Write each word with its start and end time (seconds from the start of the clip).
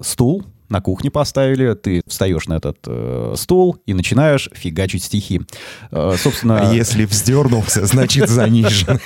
стул 0.00 0.44
на 0.68 0.80
кухне 0.80 1.10
поставили, 1.10 1.74
ты 1.74 2.02
встаешь 2.06 2.46
на 2.48 2.54
этот 2.54 2.78
э, 2.86 3.34
стул 3.36 3.76
и 3.86 3.94
начинаешь 3.94 4.48
фигачить 4.52 5.04
стихи. 5.04 5.42
Э, 5.90 6.16
собственно... 6.18 6.70
А 6.70 6.74
если 6.74 7.04
вздернулся, 7.04 7.86
значит 7.86 8.28
занижен. 8.28 8.98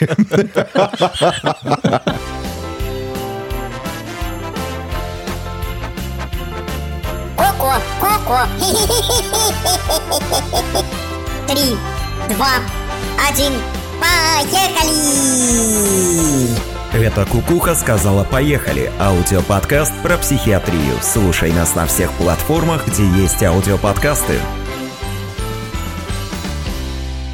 Коко, 7.37 7.75
коко. 8.01 8.47
Три, 11.47 11.77
два, 12.35 12.61
один, 13.29 13.53
поехали! 14.01 15.11
Это 16.93 17.25
«Кукуха 17.25 17.77
сказала 17.77 18.25
поехали»– 18.25 18.91
аудиоподкаст 18.99 19.93
про 20.03 20.19
психиатрию. 20.19 20.97
Слушай 21.03 21.53
нас 21.53 21.77
на 21.77 21.87
всех 21.87 22.13
платформах, 22.15 22.89
где 22.89 23.07
есть 23.07 23.41
аудиоподкасты. 23.45 24.41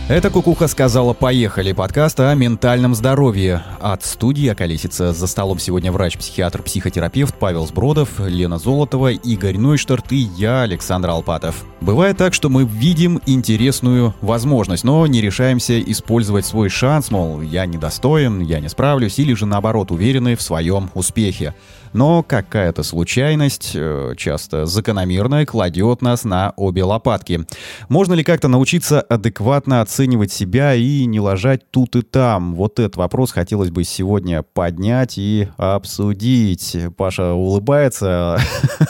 Это 0.08 0.30
Кукуха 0.30 0.68
сказала 0.68 1.14
«Поехали» 1.14 1.72
подкаст 1.72 2.20
о 2.20 2.32
ментальном 2.34 2.94
здоровье. 2.94 3.64
От 3.80 4.04
студии 4.04 4.48
«Околесица» 4.48 5.12
за 5.12 5.26
столом 5.26 5.58
сегодня 5.58 5.90
врач-психиатр-психотерапевт 5.90 7.34
Павел 7.34 7.66
Сбродов, 7.66 8.20
Лена 8.20 8.58
Золотова, 8.58 9.10
Игорь 9.10 9.58
Нойштарт 9.58 10.12
и 10.12 10.28
я, 10.36 10.62
Александр 10.62 11.10
Алпатов. 11.10 11.64
Бывает 11.80 12.16
так, 12.18 12.34
что 12.34 12.48
мы 12.48 12.62
видим 12.62 13.20
интересную 13.26 14.14
возможность, 14.20 14.84
но 14.84 15.04
не 15.08 15.20
решаемся 15.20 15.80
использовать 15.80 16.46
свой 16.46 16.68
шанс, 16.68 17.10
мол, 17.10 17.42
я 17.42 17.66
недостоин, 17.66 18.38
я 18.42 18.60
не 18.60 18.68
справлюсь, 18.68 19.18
или 19.18 19.34
же 19.34 19.44
наоборот 19.44 19.90
уверены 19.90 20.36
в 20.36 20.42
своем 20.42 20.88
успехе 20.94 21.52
но 21.96 22.22
какая-то 22.22 22.82
случайность, 22.82 23.72
э, 23.74 24.12
часто 24.18 24.66
закономерная, 24.66 25.46
кладет 25.46 26.02
нас 26.02 26.24
на 26.24 26.52
обе 26.56 26.84
лопатки. 26.84 27.46
Можно 27.88 28.12
ли 28.12 28.22
как-то 28.22 28.48
научиться 28.48 29.00
адекватно 29.00 29.80
оценивать 29.80 30.30
себя 30.30 30.74
и 30.74 31.06
не 31.06 31.20
ложать 31.20 31.70
тут 31.70 31.96
и 31.96 32.02
там? 32.02 32.54
Вот 32.54 32.78
этот 32.78 32.96
вопрос 32.96 33.32
хотелось 33.32 33.70
бы 33.70 33.82
сегодня 33.84 34.42
поднять 34.42 35.16
и 35.16 35.48
обсудить. 35.56 36.76
Паша 36.98 37.32
улыбается 37.32 38.38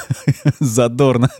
задорно. 0.58 1.30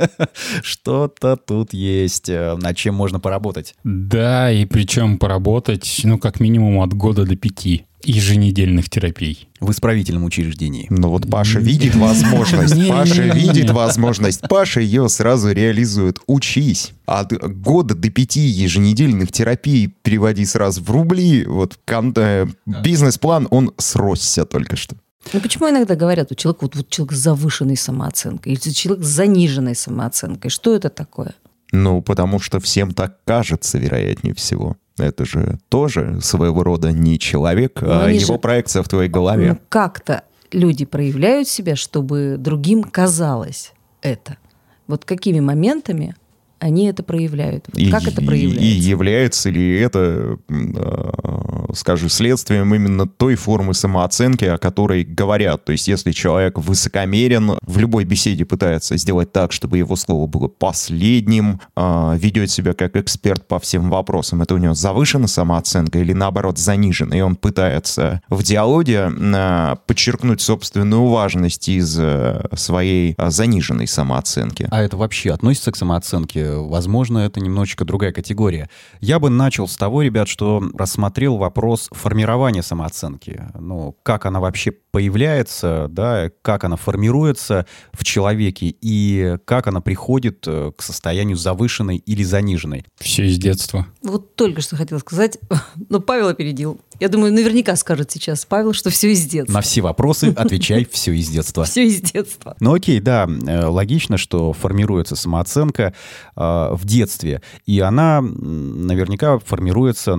Что-то 0.62 1.36
тут 1.36 1.72
есть, 1.72 2.28
э, 2.28 2.56
над 2.56 2.76
чем 2.76 2.94
можно 2.94 3.19
поработать. 3.19 3.74
Да, 3.82 4.52
и 4.52 4.64
причем 4.66 5.19
поработать, 5.19 6.02
ну, 6.04 6.19
как 6.19 6.38
минимум 6.38 6.80
от 6.80 6.94
года 6.94 7.26
до 7.26 7.34
пяти 7.34 7.86
еженедельных 8.02 8.89
терапий. 8.89 9.48
В 9.61 9.70
исправительном 9.70 10.25
учреждении. 10.25 10.86
Ну 10.91 11.08
вот 11.08 11.30
Паша 11.30 11.58
видит 11.58 11.94
возможность, 11.94 12.88
Паша 12.88 13.22
видит 13.22 13.70
возможность, 13.70 14.42
Паша 14.48 14.80
ее 14.80 15.08
сразу 15.08 15.50
реализует. 15.50 16.19
Учись. 16.27 16.92
От 17.06 17.33
года 17.33 17.94
до 17.94 18.11
пяти 18.11 18.41
еженедельных 18.41 19.33
терапий 19.33 19.94
переводи 20.03 20.44
сразу 20.44 20.83
в 20.83 20.91
рубли. 20.91 21.44
Вот 21.47 21.78
э, 21.88 22.47
бизнес-план, 22.66 23.48
он 23.50 23.72
сросся 23.78 24.44
только 24.44 24.77
что. 24.77 24.97
Ну 25.33 25.41
почему 25.41 25.69
иногда 25.69 25.97
говорят, 25.97 26.31
у 26.31 26.34
человека 26.34 26.64
вот, 26.64 26.77
вот 26.77 26.88
человек 26.88 27.12
с 27.12 27.19
завышенной 27.19 27.77
самооценкой, 27.77 28.53
или 28.53 28.60
человек 28.60 29.05
с 29.05 29.08
заниженной 29.08 29.75
самооценкой? 29.75 30.50
Что 30.50 30.75
это 30.77 30.88
такое? 30.88 31.34
Ну, 31.72 32.00
потому 32.00 32.38
что 32.38 32.60
всем 32.60 32.92
так 32.92 33.19
кажется, 33.25 33.78
вероятнее 33.78 34.34
всего. 34.34 34.77
Это 34.98 35.25
же 35.25 35.58
тоже 35.69 36.20
своего 36.20 36.62
рода 36.62 36.91
не 36.92 37.19
человек, 37.19 37.83
Но 37.83 38.05
а 38.05 38.11
его 38.11 38.34
же... 38.34 38.39
проекция 38.39 38.83
в 38.83 38.89
твоей 38.89 39.11
голове. 39.11 39.53
Ну, 39.53 39.58
как-то 39.69 40.22
люди 40.53 40.84
проявляют 40.84 41.48
себя, 41.48 41.77
чтобы 41.77 42.36
другим 42.38 42.83
казалось 42.83 43.72
это. 44.00 44.38
Вот 44.86 45.05
какими 45.05 45.41
моментами 45.41 46.16
они 46.58 46.86
это 46.86 47.02
проявляют. 47.02 47.68
И, 47.74 47.90
как 47.90 48.06
это 48.06 48.22
проявляется? 48.22 48.64
И, 48.64 48.68
и 48.68 48.78
является 48.78 49.50
ли 49.50 49.78
это, 49.78 50.38
э, 50.48 51.72
скажем, 51.75 52.08
следствием 52.08 52.75
именно 52.75 53.06
той 53.06 53.34
формы 53.34 53.75
самооценки, 53.75 54.44
о 54.44 54.58
которой 54.58 55.04
говорят? 55.04 55.64
То 55.64 55.72
есть 55.72 55.86
если 55.86 56.12
человек 56.12 56.58
высокомерен, 56.58 57.58
в 57.60 57.78
любой 57.78 58.04
беседе 58.04 58.44
пытается 58.44 58.97
сделать 58.97 59.32
так, 59.32 59.53
чтобы 59.53 59.78
его 59.78 59.97
слово 59.97 60.26
было 60.26 60.48
последним, 60.48 61.60
э, 61.76 62.16
ведет 62.19 62.50
себя 62.50 62.72
как 62.72 62.97
эксперт 62.97 63.47
по 63.47 63.58
всем 63.58 63.91
вопросам, 63.91 64.41
это 64.41 64.54
у 64.54 64.58
него 64.58 64.75
завышена 64.75 65.26
самооценка 65.26 65.98
или 65.98 66.14
наоборот 66.14 66.58
занижена, 66.58 67.16
и 67.16 67.20
он 67.20 67.36
пытается 67.36 68.22
в 68.31 68.42
диалоге 68.42 69.10
э, 69.14 69.76
подчеркнуть 69.86 70.41
собственную 70.41 71.06
важность 71.06 71.69
из 71.69 71.98
э, 71.98 72.48
своей 72.54 73.14
заниженной 73.19 73.86
самооценки. 73.86 74.69
А 74.70 74.82
это 74.82 74.97
вообще 74.97 75.32
относится 75.32 75.70
к 75.70 75.76
самооценке? 75.76 76.45
Возможно, 76.54 77.18
это 77.18 77.40
немножечко 77.40 77.84
другая 77.84 78.12
категория. 78.12 78.68
Я 79.00 79.18
бы 79.18 79.30
начал 79.30 79.68
с 79.68 79.76
того, 79.76 80.02
ребят, 80.02 80.28
что 80.28 80.62
рассмотрел 80.74 81.36
вопрос 81.36 81.88
формирования 81.92 82.62
самооценки. 82.62 83.44
Ну, 83.58 83.96
как 84.02 84.26
она 84.26 84.40
вообще 84.40 84.72
появляется, 84.96 85.88
да, 85.90 86.30
как 86.40 86.64
она 86.64 86.76
формируется 86.76 87.66
в 87.92 88.02
человеке 88.02 88.74
и 88.80 89.36
как 89.44 89.66
она 89.66 89.82
приходит 89.82 90.44
э, 90.46 90.72
к 90.74 90.80
состоянию 90.80 91.36
завышенной 91.36 91.98
или 91.98 92.22
заниженной. 92.22 92.86
Все 92.98 93.26
из 93.26 93.36
детства. 93.36 93.86
Вот 94.02 94.36
только 94.36 94.62
что 94.62 94.74
хотел 94.74 94.98
сказать, 95.00 95.38
но 95.90 96.00
Павел 96.00 96.28
опередил. 96.28 96.80
Я 96.98 97.10
думаю, 97.10 97.30
наверняка 97.30 97.76
скажет 97.76 98.10
сейчас 98.10 98.46
Павел, 98.46 98.72
что 98.72 98.88
все 98.88 99.12
из 99.12 99.26
детства. 99.26 99.52
На 99.52 99.60
все 99.60 99.82
вопросы 99.82 100.32
отвечай 100.36 100.88
все 100.90 101.12
из 101.12 101.28
детства. 101.28 101.64
Все 101.64 101.84
из 101.84 102.00
детства. 102.00 102.56
Ну 102.60 102.72
окей, 102.72 102.98
да, 103.00 103.28
э, 103.28 103.66
логично, 103.66 104.16
что 104.16 104.54
формируется 104.54 105.14
самооценка 105.14 105.92
э, 106.34 106.40
в 106.40 106.80
детстве, 106.86 107.42
и 107.66 107.80
она 107.80 108.22
наверняка 108.22 109.40
формируется 109.40 110.18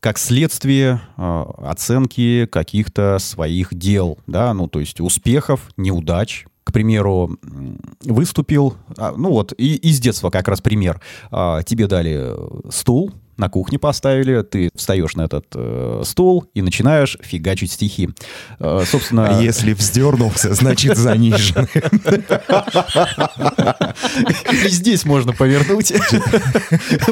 как 0.00 0.18
следствие 0.18 1.02
оценки 1.16 2.46
каких-то 2.46 3.18
своих 3.20 3.72
дел, 3.92 4.18
да, 4.26 4.54
ну 4.54 4.68
то 4.68 4.80
есть 4.80 5.00
успехов, 5.00 5.70
неудач, 5.76 6.46
к 6.64 6.72
примеру, 6.72 7.38
выступил, 8.04 8.74
а, 8.96 9.12
ну 9.16 9.30
вот, 9.30 9.52
и 9.58 9.74
из 9.74 10.00
детства 10.00 10.30
как 10.30 10.48
раз 10.48 10.62
пример. 10.62 11.00
А, 11.30 11.62
тебе 11.62 11.86
дали 11.86 12.34
стул, 12.70 13.12
на 13.42 13.48
кухне 13.48 13.78
поставили, 13.78 14.42
ты 14.42 14.70
встаешь 14.74 15.16
на 15.16 15.22
этот 15.22 15.46
э, 15.54 16.02
стул 16.04 16.44
и 16.54 16.62
начинаешь 16.62 17.18
фигачить 17.20 17.72
стихи. 17.72 18.10
Э, 18.60 18.84
собственно... 18.86 19.36
А 19.36 19.42
если 19.42 19.72
вздернулся, 19.72 20.54
значит 20.54 20.96
занижен. 20.96 21.66
И 24.52 24.68
здесь 24.68 25.04
можно 25.04 25.32
повернуть, 25.32 25.92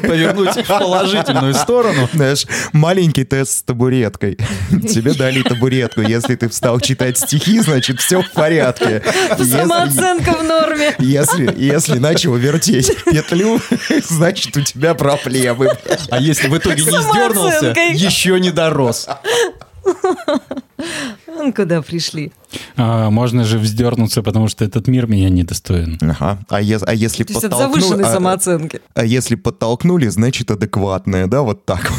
повернуть 0.02 0.54
в 0.54 0.69
положительную 0.69 1.54
сторону. 1.54 2.08
Знаешь, 2.12 2.46
маленький 2.72 3.24
тест 3.24 3.50
с 3.58 3.62
табуреткой. 3.62 4.38
Тебе 4.70 5.14
дали 5.14 5.42
табуретку. 5.42 6.00
Если 6.00 6.36
ты 6.36 6.48
встал 6.48 6.78
читать 6.78 7.19
стихи, 7.19 7.58
значит 7.58 8.00
все 8.00 8.22
в 8.22 8.30
порядке. 8.30 9.02
Самооценка 9.36 10.32
в 10.38 10.44
норме. 10.44 10.94
Если, 11.00 11.52
если 11.56 11.98
начал 11.98 12.36
вертеть 12.36 12.94
петлю, 13.04 13.60
значит 14.08 14.56
у 14.56 14.60
тебя 14.60 14.94
проблемы. 14.94 15.70
А 16.10 16.19
если 16.20 16.48
в 16.48 16.56
итоге 16.56 16.82
не 16.82 16.91
сдернулся, 16.91 17.75
еще 17.92 18.38
не 18.41 18.50
дорос. 18.50 19.08
Куда 21.56 21.82
пришли? 21.82 22.32
А, 22.76 23.10
можно 23.10 23.44
же 23.44 23.58
вздернуться, 23.58 24.22
потому 24.22 24.48
что 24.48 24.64
этот 24.64 24.88
мир 24.88 25.06
меня 25.06 25.31
недостоин. 25.31 25.98
Ага. 26.00 26.38
А, 26.48 26.60
е- 26.60 26.78
а 26.82 26.94
если 26.94 27.25
То 27.25 27.34
подтолкнули... 27.34 27.62
от 27.62 27.72
завышенной 27.72 28.04
а, 28.04 28.12
самооценки. 28.12 28.81
А 28.94 29.04
если 29.04 29.36
подтолкнули, 29.36 30.08
значит 30.08 30.50
адекватная, 30.50 31.26
да, 31.26 31.42
вот 31.42 31.64
так 31.64 31.91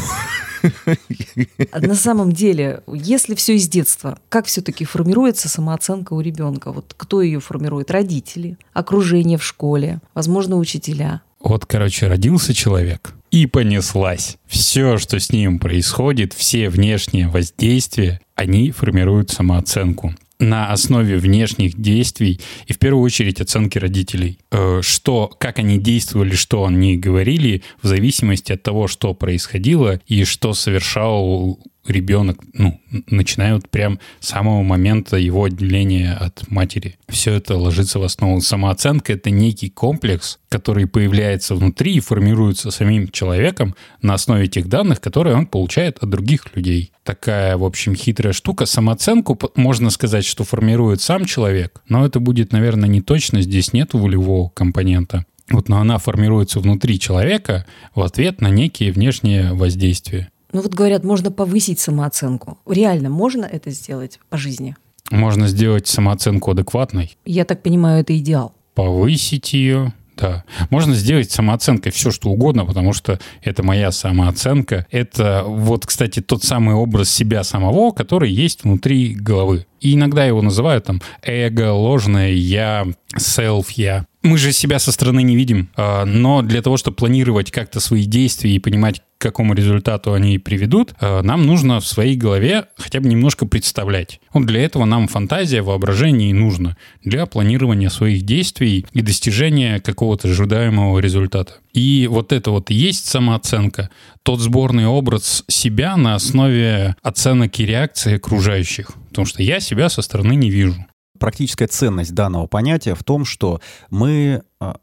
а 1.72 1.80
на 1.80 1.94
самом 1.94 2.32
деле, 2.32 2.82
если 2.86 3.34
все 3.34 3.56
из 3.56 3.68
детства, 3.68 4.18
как 4.28 4.46
все-таки 4.46 4.84
формируется 4.84 5.48
самооценка 5.48 6.12
у 6.12 6.20
ребенка? 6.20 6.72
Вот 6.72 6.94
кто 6.96 7.22
ее 7.22 7.40
формирует? 7.40 7.90
Родители, 7.90 8.56
окружение 8.72 9.38
в 9.38 9.44
школе, 9.44 10.00
возможно, 10.14 10.56
учителя. 10.56 11.22
Вот, 11.40 11.66
короче, 11.66 12.06
родился 12.06 12.54
человек, 12.54 13.14
и 13.32 13.46
понеслась. 13.46 14.36
Все, 14.46 14.98
что 14.98 15.18
с 15.18 15.32
ним 15.32 15.58
происходит, 15.58 16.34
все 16.34 16.68
внешние 16.68 17.28
воздействия, 17.28 18.20
они 18.36 18.70
формируют 18.70 19.30
самооценку 19.30 20.14
на 20.38 20.72
основе 20.72 21.16
внешних 21.18 21.80
действий 21.80 22.40
и 22.66 22.72
в 22.72 22.78
первую 22.78 23.04
очередь 23.04 23.40
оценки 23.40 23.78
родителей. 23.78 24.38
Э, 24.50 24.80
что, 24.82 25.28
как 25.38 25.58
они 25.58 25.78
действовали, 25.78 26.34
что 26.34 26.64
они 26.64 26.96
говорили, 26.96 27.62
в 27.80 27.86
зависимости 27.86 28.52
от 28.52 28.62
того, 28.62 28.88
что 28.88 29.14
происходило 29.14 30.00
и 30.06 30.24
что 30.24 30.52
совершал 30.52 31.58
ребенок, 31.86 32.38
ну, 32.52 32.80
начинают 33.08 33.68
прям 33.68 33.98
с 34.20 34.28
самого 34.28 34.62
момента 34.62 35.16
его 35.16 35.44
отделения 35.44 36.12
от 36.12 36.48
матери. 36.50 36.96
Все 37.08 37.34
это 37.34 37.56
ложится 37.56 37.98
в 37.98 38.02
основу. 38.02 38.40
Самооценка— 38.40 39.12
это 39.14 39.30
некий 39.30 39.70
комплекс, 39.70 40.38
который 40.48 40.86
появляется 40.86 41.54
внутри 41.54 41.94
и 41.94 42.00
формируется 42.00 42.70
самим 42.70 43.08
человеком 43.08 43.74
на 44.00 44.14
основе 44.14 44.46
тех 44.46 44.68
данных, 44.68 45.00
которые 45.00 45.36
он 45.36 45.46
получает 45.46 45.98
от 45.98 46.10
других 46.10 46.54
людей. 46.54 46.92
Такая, 47.04 47.56
в 47.56 47.64
общем, 47.64 47.94
хитрая 47.94 48.32
штука. 48.32 48.66
Самооценку, 48.66 49.38
можно 49.56 49.90
сказать, 49.90 50.24
что 50.24 50.44
формирует 50.44 51.00
сам 51.00 51.24
человек, 51.24 51.82
но 51.88 52.06
это 52.06 52.20
будет, 52.20 52.52
наверное, 52.52 52.88
не 52.88 53.00
точно. 53.00 53.42
Здесь 53.42 53.72
нет 53.72 53.94
волевого 53.94 54.50
компонента. 54.50 55.24
Вот, 55.50 55.68
но 55.68 55.78
она 55.78 55.98
формируется 55.98 56.60
внутри 56.60 56.98
человека 56.98 57.66
в 57.94 58.02
ответ 58.02 58.40
на 58.40 58.48
некие 58.48 58.92
внешние 58.92 59.52
воздействия. 59.52 60.31
Ну 60.52 60.60
вот 60.60 60.74
говорят, 60.74 61.02
можно 61.02 61.30
повысить 61.30 61.80
самооценку. 61.80 62.58
Реально 62.66 63.08
можно 63.08 63.44
это 63.44 63.70
сделать 63.70 64.20
по 64.28 64.36
жизни? 64.36 64.76
Можно 65.10 65.46
сделать 65.48 65.86
самооценку 65.86 66.50
адекватной. 66.50 67.16
Я 67.24 67.44
так 67.44 67.62
понимаю, 67.62 68.00
это 68.00 68.16
идеал. 68.16 68.54
Повысить 68.74 69.52
ее, 69.52 69.92
да. 70.16 70.44
Можно 70.70 70.94
сделать 70.94 71.30
самооценкой 71.30 71.92
все, 71.92 72.10
что 72.10 72.30
угодно, 72.30 72.64
потому 72.64 72.92
что 72.92 73.18
это 73.42 73.62
моя 73.62 73.90
самооценка. 73.90 74.86
Это 74.90 75.42
вот, 75.46 75.86
кстати, 75.86 76.20
тот 76.20 76.44
самый 76.44 76.74
образ 76.74 77.10
себя 77.10 77.44
самого, 77.44 77.92
который 77.92 78.30
есть 78.30 78.64
внутри 78.64 79.14
головы. 79.14 79.66
И 79.80 79.94
иногда 79.94 80.24
его 80.24 80.42
называют 80.42 80.84
там 80.84 81.00
эго, 81.22 81.72
ложное 81.72 82.32
я, 82.32 82.86
self 83.16 83.66
я. 83.76 84.06
Мы 84.22 84.38
же 84.38 84.52
себя 84.52 84.78
со 84.78 84.92
стороны 84.92 85.22
не 85.24 85.34
видим, 85.34 85.68
а, 85.74 86.04
но 86.04 86.42
для 86.42 86.62
того, 86.62 86.76
чтобы 86.76 86.96
планировать 86.96 87.50
как-то 87.50 87.80
свои 87.80 88.04
действия 88.04 88.54
и 88.54 88.60
понимать, 88.60 89.02
к 89.18 89.22
какому 89.22 89.54
результату 89.54 90.12
они 90.14 90.38
приведут, 90.38 90.94
а, 91.00 91.22
нам 91.22 91.44
нужно 91.44 91.80
в 91.80 91.86
своей 91.86 92.16
голове 92.16 92.66
хотя 92.76 93.00
бы 93.00 93.08
немножко 93.08 93.46
представлять. 93.46 94.20
Вот 94.32 94.46
для 94.46 94.62
этого 94.62 94.84
нам 94.84 95.08
фантазия, 95.08 95.62
воображение 95.62 96.30
и 96.30 96.34
нужно 96.34 96.76
для 97.02 97.26
планирования 97.26 97.88
своих 97.88 98.22
действий 98.22 98.86
и 98.92 99.02
достижения 99.02 99.80
какого-то 99.80 100.28
ожидаемого 100.28 101.00
результата. 101.00 101.54
И 101.72 102.06
вот 102.08 102.32
это 102.32 102.52
вот 102.52 102.70
и 102.70 102.74
есть 102.74 103.06
самооценка, 103.06 103.90
тот 104.22 104.38
сборный 104.38 104.86
образ 104.86 105.44
себя 105.48 105.96
на 105.96 106.14
основе 106.14 106.94
оценок 107.02 107.58
и 107.58 107.66
реакции 107.66 108.16
окружающих. 108.16 108.92
Потому 109.08 109.26
что 109.26 109.42
я 109.42 109.58
себя 109.58 109.88
со 109.88 110.00
стороны 110.00 110.34
не 110.34 110.50
вижу. 110.50 110.86
Практическая 111.22 111.68
ценность 111.68 112.14
данного 112.14 112.48
понятия 112.48 112.96
в 112.96 113.04
том, 113.04 113.24
что 113.24 113.60
мы 113.90 114.42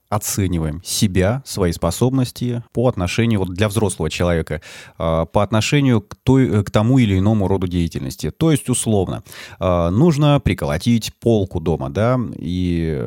оцениваем 0.09 0.81
себя, 0.83 1.43
свои 1.45 1.71
способности 1.71 2.63
по 2.73 2.87
отношению, 2.87 3.39
вот 3.39 3.53
для 3.53 3.69
взрослого 3.69 4.09
человека, 4.09 4.61
а, 4.97 5.25
по 5.25 5.43
отношению 5.43 6.01
к, 6.01 6.15
той, 6.15 6.63
к 6.63 6.71
тому 6.71 6.97
или 6.97 7.17
иному 7.17 7.47
роду 7.47 7.67
деятельности. 7.67 8.31
То 8.31 8.51
есть, 8.51 8.69
условно, 8.69 9.23
нужно 9.59 10.39
приколотить 10.39 11.13
полку 11.19 11.59
дома, 11.59 11.89
да, 11.89 12.19
и, 12.37 13.05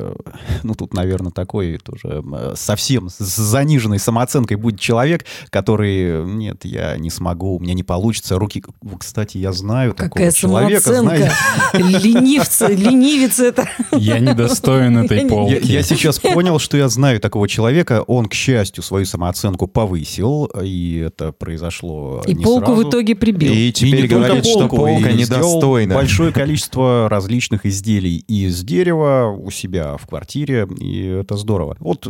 ну, 0.63 0.73
тут, 0.75 0.93
наверное, 0.93 1.31
такой 1.31 1.77
тоже 1.77 2.23
совсем 2.55 3.09
с 3.09 3.17
заниженной 3.17 3.99
самооценкой 3.99 4.57
будет 4.57 4.79
человек, 4.79 5.25
который, 5.49 6.25
нет, 6.25 6.65
я 6.65 6.97
не 6.97 7.09
смогу, 7.09 7.57
у 7.57 7.59
меня 7.59 7.73
не 7.73 7.83
получится, 7.83 8.39
руки... 8.39 8.63
Кстати, 8.97 9.37
я 9.37 9.51
знаю 9.51 9.93
Какая 9.93 10.31
такого 10.31 10.31
человека, 10.31 10.93
знаете. 10.93 11.31
Ленивца, 11.73 12.67
ленивец 12.67 13.39
это. 13.39 13.67
Я 13.91 14.19
недостоин 14.19 14.97
этой 14.97 15.27
полки. 15.27 15.59
Я, 15.63 15.79
я 15.79 15.83
сейчас 15.83 16.19
понял, 16.19 16.59
что 16.63 16.77
я 16.77 16.89
знаю 16.89 17.19
такого 17.19 17.47
человека. 17.47 18.03
Он, 18.07 18.25
к 18.25 18.33
счастью, 18.33 18.83
свою 18.83 19.05
самооценку 19.05 19.67
повысил, 19.67 20.45
и 20.63 20.97
это 21.05 21.31
произошло 21.31 22.23
И 22.25 22.33
не 22.33 22.43
полку 22.43 22.67
сразу. 22.67 22.85
в 22.85 22.89
итоге 22.89 23.15
прибил. 23.15 23.53
И 23.53 23.71
теперь 23.71 24.05
И 24.05 24.07
говорит, 24.07 24.45
что 24.45 24.67
полка 24.67 25.09
и 25.09 25.15
недостойна. 25.15 25.93
Большое 25.93 26.31
количество 26.33 27.07
различных 27.09 27.65
изделий 27.65 28.17
из 28.27 28.63
дерева 28.63 29.35
у 29.37 29.51
себя 29.51 29.97
в 29.97 30.07
квартире, 30.07 30.67
и 30.79 31.05
это 31.05 31.37
здорово. 31.37 31.75
Вот, 31.79 32.07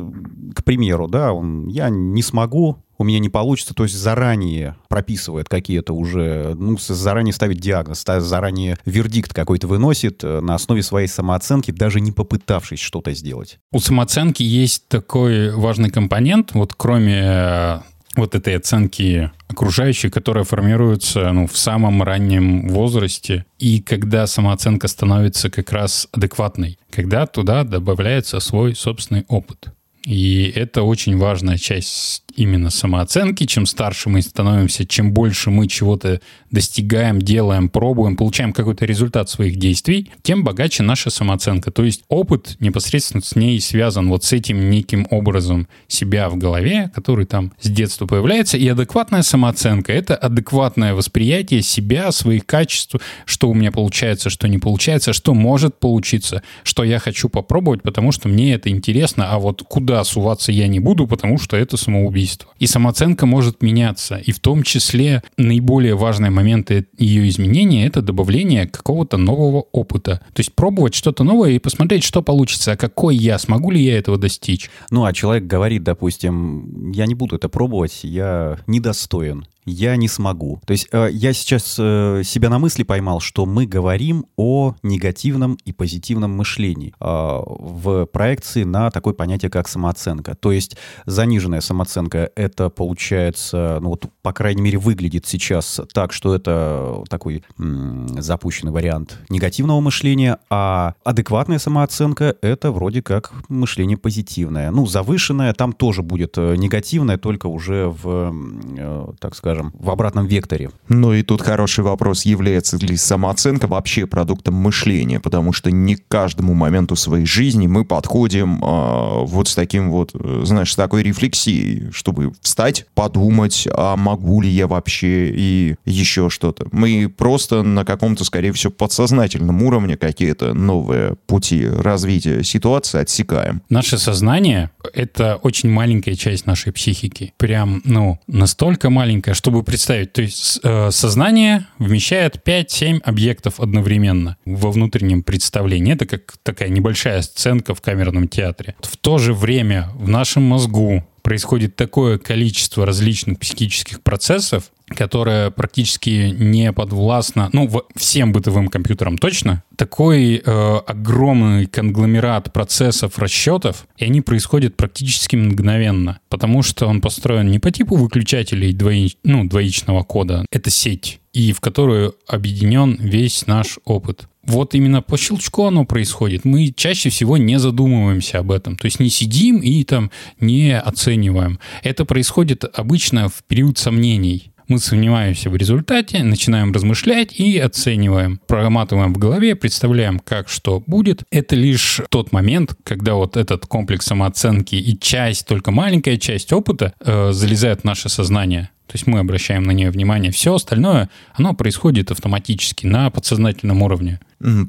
к 0.55 0.63
примеру, 0.63 1.07
да, 1.07 1.33
он, 1.33 1.67
я 1.67 1.89
не 1.89 2.21
смогу 2.21 2.77
у 3.03 3.05
меня 3.05 3.19
не 3.19 3.29
получится, 3.29 3.73
то 3.73 3.83
есть 3.83 3.95
заранее 3.95 4.77
прописывает 4.87 5.49
какие-то 5.49 5.93
уже, 5.93 6.55
ну, 6.57 6.77
заранее 6.79 7.33
ставит 7.33 7.59
диагноз, 7.59 8.03
заранее 8.03 8.77
вердикт 8.85 9.33
какой-то 9.33 9.67
выносит 9.67 10.23
э, 10.23 10.39
на 10.39 10.55
основе 10.55 10.81
своей 10.81 11.07
самооценки, 11.07 11.71
даже 11.71 11.99
не 11.99 12.11
попытавшись 12.11 12.79
что-то 12.79 13.13
сделать. 13.13 13.59
У 13.71 13.79
самооценки 13.79 14.41
есть 14.41 14.87
такой 14.87 15.53
важный 15.53 15.89
компонент, 15.89 16.53
вот 16.53 16.73
кроме 16.75 17.21
э, 17.23 17.79
вот 18.15 18.35
этой 18.35 18.55
оценки 18.55 19.31
окружающей, 19.49 20.09
которая 20.09 20.45
формируется 20.45 21.31
ну, 21.33 21.47
в 21.47 21.57
самом 21.57 22.01
раннем 22.03 22.69
возрасте, 22.69 23.45
и 23.59 23.81
когда 23.81 24.27
самооценка 24.27 24.87
становится 24.87 25.49
как 25.49 25.71
раз 25.73 26.07
адекватной, 26.13 26.79
когда 26.89 27.25
туда 27.25 27.63
добавляется 27.63 28.39
свой 28.39 28.75
собственный 28.75 29.25
опыт. 29.27 29.67
И 30.05 30.51
это 30.55 30.83
очень 30.83 31.17
важная 31.17 31.57
часть 31.57 32.22
именно 32.35 32.69
самооценки. 32.69 33.45
Чем 33.45 33.65
старше 33.65 34.09
мы 34.09 34.21
становимся, 34.21 34.85
чем 34.85 35.11
больше 35.11 35.49
мы 35.49 35.67
чего-то 35.67 36.21
достигаем, 36.51 37.21
делаем, 37.21 37.69
пробуем, 37.69 38.15
получаем 38.15 38.53
какой-то 38.53 38.85
результат 38.85 39.29
своих 39.29 39.57
действий, 39.57 40.11
тем 40.21 40.43
богаче 40.43 40.83
наша 40.83 41.09
самооценка. 41.09 41.71
То 41.71 41.83
есть 41.83 42.03
опыт 42.09 42.57
непосредственно 42.59 43.23
с 43.23 43.35
ней 43.35 43.59
связан 43.59 44.09
вот 44.09 44.23
с 44.23 44.33
этим 44.33 44.69
неким 44.69 45.07
образом 45.09 45.67
себя 45.87 46.29
в 46.29 46.37
голове, 46.37 46.91
который 46.93 47.25
там 47.25 47.53
с 47.59 47.69
детства 47.69 48.05
появляется. 48.05 48.57
И 48.57 48.67
адекватная 48.67 49.23
самооценка— 49.23 49.91
это 49.93 50.15
адекватное 50.15 50.93
восприятие 50.93 51.61
себя, 51.61 52.11
своих 52.11 52.45
качеств, 52.45 52.95
что 53.25 53.49
у 53.49 53.53
меня 53.53 53.71
получается, 53.71 54.29
что 54.29 54.47
не 54.47 54.57
получается, 54.57 55.13
что 55.13 55.33
может 55.33 55.79
получиться, 55.79 56.43
что 56.63 56.83
я 56.83 56.99
хочу 56.99 57.29
попробовать, 57.29 57.81
потому 57.81 58.11
что 58.11 58.29
мне 58.29 58.53
это 58.53 58.69
интересно, 58.69 59.31
а 59.31 59.39
вот 59.39 59.63
куда 59.63 60.03
суваться 60.03 60.51
я 60.51 60.67
не 60.67 60.79
буду, 60.79 61.07
потому 61.07 61.37
что 61.37 61.57
это 61.57 61.77
самоубийство. 61.77 62.22
И 62.59 62.67
самооценка 62.67 63.25
может 63.25 63.61
меняться, 63.61 64.15
и 64.15 64.31
в 64.31 64.39
том 64.39 64.63
числе 64.63 65.23
наиболее 65.37 65.95
важные 65.95 66.31
моменты 66.31 66.87
ее 66.97 67.27
изменения— 67.29 67.85
это 67.87 68.01
добавление 68.01 68.67
какого-то 68.67 69.17
нового 69.17 69.65
опыта. 69.71 70.21
То 70.33 70.39
есть 70.39 70.53
пробовать 70.53 70.95
что-то 70.95 71.23
новое 71.23 71.51
и 71.51 71.59
посмотреть, 71.59 72.03
что 72.03 72.21
получится, 72.21 72.73
а 72.73 72.77
какой 72.77 73.15
я, 73.15 73.37
смогу 73.39 73.71
ли 73.71 73.83
я 73.83 73.97
этого 73.97 74.17
достичь. 74.17 74.69
Ну, 74.89 75.05
а 75.05 75.13
человек 75.13 75.45
говорит, 75.45 75.83
допустим, 75.83 76.91
я 76.91 77.05
не 77.05 77.15
буду 77.15 77.35
это 77.35 77.49
пробовать, 77.49 77.99
я 78.03 78.57
недостоин, 78.67 79.45
я 79.65 79.95
не 79.95 80.07
смогу. 80.07 80.61
То 80.65 80.71
есть 80.71 80.87
э, 80.91 81.09
я 81.11 81.33
сейчас 81.33 81.77
э, 81.79 82.21
себя 82.25 82.49
на 82.49 82.59
мысли 82.59 82.83
поймал, 82.83 83.19
что 83.19 83.45
мы 83.45 83.65
говорим 83.65 84.25
о 84.35 84.75
негативном 84.83 85.57
и 85.65 85.71
позитивном 85.71 86.31
мышлении 86.31 86.93
э, 86.99 87.03
в 87.05 88.05
проекции 88.07 88.63
на 88.63 88.91
такое 88.91 89.13
понятие, 89.13 89.49
как 89.49 89.67
самооценка. 89.67 90.35
То 90.35 90.51
есть 90.51 90.77
заниженная 91.05 91.61
самооценка— 91.61 92.12
это 92.35 92.69
получается, 92.69 93.79
ну 93.81 93.89
вот, 93.89 94.05
по 94.21 94.33
крайней 94.33 94.61
мере, 94.61 94.77
выглядит 94.77 95.25
сейчас 95.25 95.81
так, 95.93 96.13
что 96.13 96.35
это 96.35 97.03
такой 97.09 97.43
м, 97.59 98.07
запущенный 98.21 98.71
вариант 98.71 99.19
негативного 99.29 99.79
мышления, 99.79 100.37
а 100.49 100.93
адекватная 101.03 101.59
самооценка— 101.59 102.35
это 102.41 102.71
вроде 102.71 103.01
как 103.01 103.31
мышление 103.49 103.97
позитивное. 103.97 104.71
Ну, 104.71 104.85
завышенное 104.85 105.53
там 105.53 105.73
тоже 105.73 106.01
будет 106.01 106.37
э, 106.37 106.55
негативное, 106.55 107.17
только 107.17 107.47
уже 107.47 107.87
в, 107.87 108.33
э, 108.77 109.07
так 109.19 109.35
скажем, 109.35 109.73
в 109.77 109.89
обратном 109.89 110.25
векторе. 110.25 110.71
Ну 110.89 111.13
и 111.13 111.23
тут 111.23 111.41
хороший 111.41 111.83
вопрос, 111.83 112.25
является 112.25 112.77
ли 112.77 112.95
самооценка 112.97 113.67
вообще 113.67 114.05
продуктом 114.07 114.55
мышления, 114.55 115.19
потому 115.19 115.53
что 115.53 115.71
не 115.71 115.95
к 115.95 116.07
каждому 116.07 116.53
моменту 116.53 116.95
своей 116.95 117.25
жизни 117.25 117.67
мы 117.67 117.85
подходим 117.85 118.59
а, 118.63 119.23
вот 119.23 119.47
с 119.47 119.55
таким 119.55 119.91
вот, 119.91 120.11
э, 120.13 120.41
знаешь, 120.45 120.73
с 120.73 120.75
такой 120.75 121.03
рефлексией, 121.03 121.91
чтобы 122.03 122.33
встать, 122.41 122.85
подумать, 122.95 123.65
а 123.71 123.95
могу 123.95 124.41
ли 124.41 124.49
я 124.49 124.67
вообще 124.67 125.29
и 125.29 125.75
еще 125.85 126.29
что-то. 126.29 126.67
Мы 126.73 127.07
просто 127.07 127.63
на 127.63 127.85
каком-то, 127.85 128.25
скорее 128.25 128.51
всего, 128.51 128.73
подсознательном 128.73 129.63
уровне 129.63 129.95
какие-то 129.95 130.53
новые 130.53 131.15
пути 131.27 131.65
развития 131.65 132.43
ситуации 132.43 132.99
отсекаем. 132.99 133.61
Наше 133.69 133.97
сознание— 133.97 134.69
это 134.93 135.37
очень 135.37 135.69
маленькая 135.69 136.15
часть 136.15 136.45
нашей 136.45 136.73
психики. 136.73 137.33
Прям, 137.37 137.81
ну, 137.85 138.19
настолько 138.27 138.89
маленькая, 138.89 139.33
чтобы 139.33 139.63
представить. 139.63 140.11
То 140.11 140.23
есть 140.23 140.59
э, 140.61 140.91
сознание 140.91 141.67
вмещает 141.79 142.41
5-7 142.45 142.99
объектов 142.99 143.61
одновременно 143.61 144.35
во 144.43 144.71
внутреннем 144.71 145.23
представлении. 145.23 145.93
Это 145.93 146.05
как 146.05 146.33
такая 146.43 146.67
небольшая 146.67 147.21
сценка 147.21 147.73
в 147.73 147.79
камерном 147.79 148.27
театре. 148.27 148.75
В 148.81 148.97
то 148.97 149.19
же 149.19 149.33
время 149.33 149.89
в 149.95 150.09
нашем 150.09 150.43
мозгу 150.43 151.05
происходит 151.23 151.75
такое 151.75 152.19
количество 152.19 152.85
различных 152.85 153.39
психических 153.39 154.01
процессов, 154.01 154.71
которое 154.89 155.49
практически 155.49 156.35
не 156.37 156.71
подвластно, 156.71 157.49
ну, 157.53 157.69
всем 157.95 158.31
бытовым 158.31 158.67
компьютерам 158.67 159.17
точно, 159.17 159.63
такой 159.75 160.35
э, 160.35 160.77
огромный 160.85 161.65
конгломерат 161.65 162.53
процессов, 162.53 163.17
расчетов, 163.17 163.87
и 163.97 164.05
они 164.05 164.21
происходят 164.21 164.75
практически 164.75 165.35
мгновенно, 165.35 166.19
потому 166.29 166.61
что 166.61 166.85
он 166.85 167.01
построен 167.01 167.49
не 167.49 167.59
по 167.59 167.71
типу 167.71 167.95
выключателей 167.95 168.73
двои, 168.73 169.13
ну, 169.23 169.45
двоичного 169.45 170.03
кода, 170.03 170.45
это 170.51 170.69
сеть, 170.69 171.19
и 171.31 171.53
в 171.53 171.61
которую 171.61 172.15
объединен 172.27 172.97
весь 172.99 173.47
наш 173.47 173.79
опыт. 173.85 174.27
Вот 174.45 174.75
именно 174.75 175.01
по 175.01 175.17
щелчку 175.17 175.65
оно 175.65 175.85
происходит. 175.85 176.43
Мы 176.43 176.73
чаще 176.75 177.09
всего 177.09 177.37
не 177.37 177.59
задумываемся 177.59 178.39
об 178.39 178.51
этом. 178.51 178.77
То 178.77 178.85
есть 178.85 178.99
не 178.99 179.09
сидим 179.09 179.59
и 179.59 179.83
там 179.83 180.11
не 180.39 180.77
оцениваем. 180.77 181.59
Это 181.81 182.03
происходит 182.03 182.65
обычно 182.73 183.29
в 183.29 183.43
период 183.47 183.77
сомнений. 183.77 184.53
Мы 184.67 184.79
сомневаемся 184.79 185.49
в 185.49 185.55
результате, 185.55 186.23
начинаем 186.23 186.71
размышлять 186.71 187.37
и 187.37 187.57
оцениваем. 187.57 188.39
Проматываем 188.47 189.13
в 189.13 189.17
голове, 189.17 189.55
представляем, 189.55 190.19
как 190.19 190.47
что 190.47 190.81
будет. 190.85 191.23
Это 191.31 191.55
лишь 191.55 192.01
тот 192.09 192.31
момент, 192.31 192.75
когда 192.83 193.15
вот 193.15 193.35
этот 193.35 193.65
комплекс 193.65 194.05
самооценки 194.05 194.75
и 194.75 194.97
часть, 194.97 195.47
только 195.47 195.71
маленькая 195.71 196.17
часть 196.17 196.53
опыта 196.53 196.93
э, 196.99 197.31
залезает 197.33 197.81
в 197.81 197.83
наше 197.83 198.07
сознание. 198.09 198.69
То 198.87 198.95
есть 198.95 199.07
мы 199.07 199.19
обращаем 199.19 199.63
на 199.63 199.71
нее 199.71 199.89
внимание. 199.89 200.31
Все 200.31 200.53
остальное, 200.53 201.09
оно 201.33 201.53
происходит 201.53 202.11
автоматически 202.11 202.85
на 202.85 203.09
подсознательном 203.09 203.81
уровне. 203.81 204.19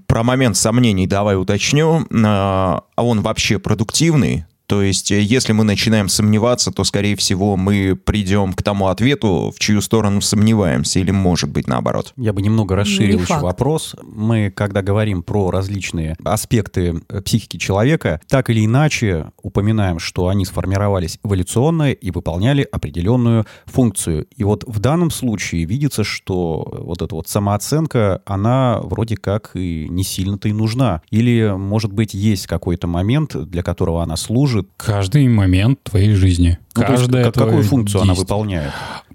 Про 0.06 0.22
момент 0.22 0.56
сомнений 0.56 1.06
давай 1.06 1.36
уточню. 1.36 2.06
А, 2.24 2.82
а 2.94 3.04
он 3.04 3.22
вообще 3.22 3.58
продуктивный? 3.58 4.44
То 4.66 4.82
есть, 4.82 5.10
э, 5.10 5.20
если 5.20 5.52
мы 5.52 5.64
начинаем 5.64 6.08
сомневаться, 6.08 6.70
то, 6.70 6.84
скорее 6.84 7.16
всего, 7.16 7.56
мы 7.56 7.96
придем 7.96 8.52
к 8.52 8.62
тому 8.62 8.88
ответу, 8.88 9.52
в 9.54 9.58
чью 9.60 9.80
сторону 9.80 10.20
сомневаемся, 10.20 11.00
или 11.00 11.10
может 11.10 11.50
быть 11.50 11.66
наоборот. 11.66 12.12
Я 12.16 12.32
бы 12.32 12.42
немного 12.42 12.74
расширил 12.76 13.20
еще 13.20 13.38
вопрос. 13.38 13.94
Мы, 14.02 14.50
когда 14.50 14.82
говорим 14.82 15.22
про 15.22 15.50
различные 15.50 16.16
аспекты 16.24 17.02
э, 17.08 17.20
психики 17.20 17.56
человека, 17.58 18.20
так 18.28 18.50
или 18.50 18.64
иначе 18.64 19.26
упоминаем, 19.42 19.98
что 19.98 20.28
они 20.28 20.44
сформировались 20.44 21.18
эволюционно 21.22 21.92
и 21.92 22.10
выполняли 22.10 22.66
определенную 22.70 23.44
функцию. 23.66 24.26
И 24.36 24.44
вот 24.44 24.64
в 24.66 24.78
данном 24.78 25.10
случае 25.10 25.64
видится, 25.64 26.04
что 26.04 26.80
вот 26.80 27.02
эта 27.02 27.14
вот 27.14 27.28
самооценка, 27.28 28.22
она 28.24 28.80
вроде 28.82 29.16
как 29.16 29.50
и 29.54 29.88
не 29.88 30.04
сильно-то 30.04 30.48
и 30.48 30.52
нужна. 30.52 31.02
Или, 31.10 31.54
может 31.56 31.92
быть, 31.92 32.14
есть 32.14 32.46
какой-то 32.46 32.86
момент, 32.86 33.36
для 33.48 33.62
которого 33.62 34.02
она 34.02 34.16
служит, 34.16 34.53
служит? 34.54 34.70
Каждый 34.76 35.28
момент 35.28 35.82
твоей 35.82 36.14
жизни. 36.14 36.58
Ну, 36.76 36.82
Каждая 36.82 37.24
есть, 37.24 37.34
какую 37.36 37.62
функцию 37.62 37.84
действие. 37.84 38.02
она 38.02 38.14
выполняет? 38.14 38.72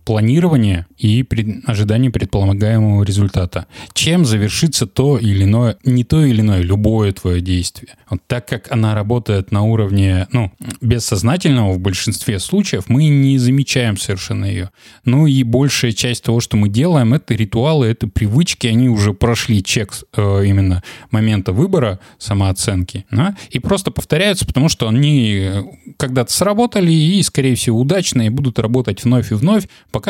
Планирование 0.10 0.88
и 0.98 1.22
пред, 1.22 1.70
ожидание 1.70 2.10
предполагаемого 2.10 3.04
результата. 3.04 3.68
Чем 3.94 4.26
завершится 4.26 4.88
то 4.88 5.20
или 5.20 5.44
иное, 5.44 5.78
не 5.84 6.04
то 6.04 6.26
или 6.26 6.42
иное, 6.42 6.62
любое 6.62 7.14
твое 7.14 7.42
действие. 7.42 7.94
Вот 8.10 8.20
так 8.26 8.48
как 8.48 8.72
она 8.72 8.96
работает 8.96 9.52
на 9.52 9.62
уровне, 9.62 10.28
ну, 10.32 10.52
бессознательного 10.82 11.74
в 11.74 11.80
большинстве 11.80 12.40
случаев, 12.40 12.86
мы 12.88 13.08
не 13.08 13.38
замечаем 13.38 13.98
совершенно 13.98 14.46
ее. 14.46 14.72
Ну 15.06 15.28
и 15.28 15.44
большая 15.44 15.92
часть 15.92 16.24
того, 16.24 16.40
что 16.40 16.58
мы 16.58 16.70
делаем, 16.70 17.14
это 17.14 17.36
ритуалы, 17.36 17.86
это 17.86 18.08
привычки, 18.08 18.66
они 18.66 18.90
уже 18.90 19.14
прошли 19.14 19.64
чек 19.64 19.94
э, 20.18 20.44
именно 20.44 20.82
момента 21.12 21.52
выбора 21.52 22.00
самооценки, 22.18 23.06
да, 23.12 23.36
и 23.52 23.60
просто 23.60 23.92
повторяются, 23.92 24.48
потому 24.48 24.70
что 24.70 24.90
они 24.90 25.52
когда-то 25.98 26.34
сработали 26.34 26.92
и, 26.92 27.22
скорее 27.22 27.54
всего, 27.54 27.80
удачно 27.80 28.24
и 28.24 28.30
будут 28.30 28.58
работать 28.58 29.04
вновь 29.04 29.32
и 29.32 29.36
вновь, 29.36 29.68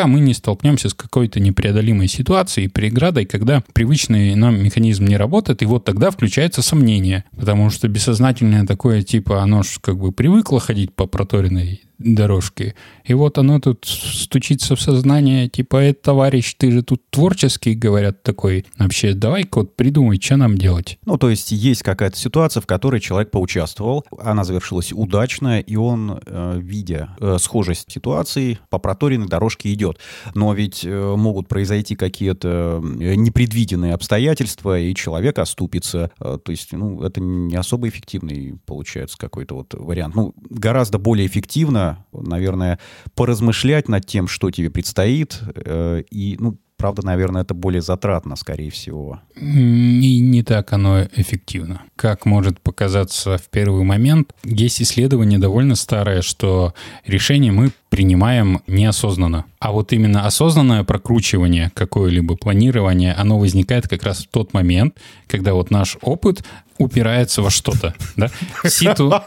мы 0.08 0.20
не 0.20 0.34
столкнемся 0.34 0.90
с 0.90 0.94
какой-то 0.94 1.40
непреодолимой 1.40 2.08
ситуацией, 2.08 2.68
преградой, 2.68 3.26
когда 3.26 3.64
привычный 3.74 4.36
нам 4.36 4.62
механизм 4.62 5.06
не 5.06 5.18
работает, 5.18 5.62
и 5.62 5.66
вот 5.66 5.86
тогда 5.86 6.12
включается 6.12 6.62
сомнение, 6.62 7.26
потому 7.36 7.70
что 7.70 7.88
бессознательное 7.88 8.66
такое, 8.66 9.02
типа, 9.02 9.42
оно 9.42 9.64
ж 9.64 9.80
как 9.82 9.98
бы 9.98 10.12
привыкло 10.12 10.60
ходить 10.60 10.94
по 10.94 11.06
проторенной 11.06 11.82
дорожки. 12.00 12.76
И 13.04 13.14
вот 13.14 13.38
оно 13.38 13.60
тут 13.60 13.86
стучится 13.86 14.76
в 14.76 14.82
сознание, 14.82 15.50
типа, 15.50 15.78
это 15.78 16.02
товарищ, 16.02 16.56
ты 16.58 16.72
же 16.72 16.82
тут 16.82 17.02
творческий, 17.10 17.76
говорят, 17.76 18.24
такой. 18.24 18.66
Вообще, 18.78 19.14
давай-ка 19.14 19.60
вот 19.60 19.76
придумай, 19.76 20.20
что 20.20 20.38
нам 20.38 20.58
делать. 20.58 20.98
Ну, 21.06 21.18
то 21.18 21.30
есть 21.30 21.52
есть 21.52 21.84
какая-то 21.84 22.18
ситуация, 22.18 22.62
в 22.62 22.68
которой 22.68 23.02
человек 23.02 23.32
поучаствовал, 23.32 24.06
она 24.18 24.44
завершилась 24.44 24.94
удачно, 24.94 25.60
и 25.60 25.76
он, 25.76 26.20
э, 26.26 26.60
видя 26.62 27.16
э, 27.20 27.38
схожесть 27.40 27.92
ситуации, 27.92 28.60
по 28.70 28.80
проторенной 28.80 29.28
дорожке 29.28 29.74
идет. 29.74 30.00
Но 30.36 30.54
ведь 30.54 30.86
э, 30.86 31.16
могут 31.18 31.48
произойти 31.48 31.96
какие-то 31.96 32.82
непредвиденные 32.82 33.94
обстоятельства, 33.94 34.80
и 34.80 34.96
человек 34.96 35.40
оступится. 35.40 36.12
То 36.20 36.42
есть, 36.48 36.72
ну, 36.72 37.04
это 37.04 37.20
не 37.20 37.56
особо 37.56 37.90
эффективный, 37.90 38.58
получается, 38.66 39.18
какой-то 39.18 39.56
вот 39.56 39.74
вариант. 39.74 40.16
Ну, 40.16 40.34
гораздо 40.50 40.98
более 40.98 41.28
эффективно 41.28 41.89
наверное, 42.12 42.80
поразмышлять 43.16 43.88
над 43.88 44.06
тем, 44.06 44.28
что 44.28 44.52
тебе 44.52 44.70
предстоит, 44.70 45.40
э, 45.56 46.04
и, 46.10 46.38
ну, 46.40 46.58
Правда, 46.80 47.06
наверное, 47.06 47.42
это 47.42 47.54
более 47.54 47.82
затратно, 47.82 48.38
скорее 48.38 48.72
всего. 48.72 49.20
Не, 49.36 50.22
не 50.22 50.44
так 50.44 50.72
оно 50.72 51.04
эффективно. 51.14 51.82
Как 51.98 52.26
может 52.26 52.62
показаться 52.62 53.38
в 53.38 53.50
первый 53.50 53.84
момент, 53.84 54.34
есть 54.46 54.82
исследование 54.82 55.40
довольно 55.40 55.76
старое, 55.76 56.22
что 56.22 56.74
решение 57.06 57.52
мы 57.52 57.72
принимаем 58.00 58.62
неосознанно. 58.66 59.44
А 59.60 59.74
вот 59.74 59.92
именно 59.92 60.26
осознанное 60.26 60.86
прокручивание, 60.86 61.70
какое-либо 61.74 62.38
планирование, 62.38 63.12
оно 63.12 63.38
возникает 63.38 63.90
как 63.90 64.04
раз 64.04 64.20
в 64.20 64.30
тот 64.30 64.54
момент, 64.54 64.96
когда 65.28 65.54
вот 65.54 65.70
наш 65.70 65.98
опыт 66.02 66.42
упирается 66.78 67.42
во 67.42 67.50
что-то. 67.50 67.94
Да? 68.16 68.30
Ситу... 68.66 69.22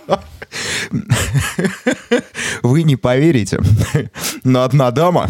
Вы 2.62 2.83
не 2.83 2.97
поверите, 2.97 3.59
но 4.45 4.62
одна 4.64 4.91
дама 4.91 5.29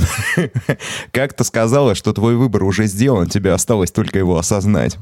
как-то 1.13 1.45
сказала, 1.45 1.95
что 1.95 2.13
твой 2.13 2.35
выбор 2.35 2.65
уже 2.65 2.87
сделан, 2.87 3.29
тебе 3.29 3.53
осталось 3.53 3.93
только 3.93 4.19
его 4.19 4.37
осознать. 4.37 4.99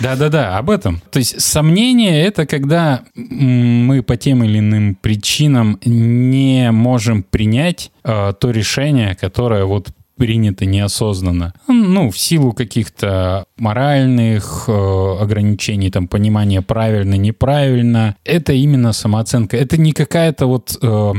Да-да-да, 0.00 0.58
об 0.58 0.70
этом. 0.70 1.00
То 1.10 1.20
есть 1.20 1.40
сомнение— 1.40 2.20
это 2.24 2.46
когда 2.46 3.02
мы 3.14 4.02
по 4.02 4.16
тем 4.16 4.42
или 4.42 4.58
иным 4.58 4.96
причинам 4.96 5.78
не 5.84 6.72
можем 6.72 7.22
принять 7.32 7.90
э, 8.04 8.32
то 8.38 8.50
решение, 8.50 9.16
которое 9.16 9.64
вот 9.64 9.88
принято 10.16 10.66
неосознанно. 10.66 11.52
Ну, 11.66 12.10
в 12.10 12.18
силу 12.18 12.52
каких-то 12.52 13.46
моральных 13.58 14.66
э, 14.68 15.16
ограничений, 15.20 15.90
там, 15.90 16.06
понимания 16.06 16.62
правильно, 16.62 17.14
неправильно. 17.14 18.14
Это 18.24 18.52
именно 18.52 18.92
самооценка. 18.92 19.56
Это 19.56 19.80
не 19.80 19.92
какая-то 19.92 20.46
вот 20.46 20.78
э, 20.80 21.12